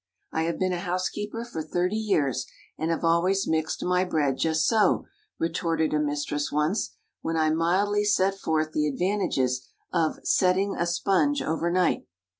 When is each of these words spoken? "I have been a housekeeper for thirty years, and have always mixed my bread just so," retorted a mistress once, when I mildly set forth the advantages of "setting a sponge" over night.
"I 0.31 0.45
have 0.45 0.57
been 0.57 0.73
a 0.73 0.79
housekeeper 0.79 1.45
for 1.45 1.61
thirty 1.61 1.95
years, 1.95 2.47
and 2.75 2.89
have 2.89 3.03
always 3.03 3.47
mixed 3.47 3.83
my 3.83 4.03
bread 4.03 4.35
just 4.35 4.65
so," 4.65 5.05
retorted 5.37 5.93
a 5.93 5.99
mistress 5.99 6.51
once, 6.51 6.95
when 7.21 7.37
I 7.37 7.51
mildly 7.51 8.03
set 8.03 8.33
forth 8.33 8.71
the 8.71 8.87
advantages 8.87 9.63
of 9.93 10.17
"setting 10.23 10.75
a 10.75 10.87
sponge" 10.87 11.43
over 11.43 11.69
night. 11.69 12.07